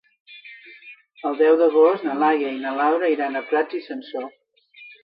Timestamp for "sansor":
3.91-4.31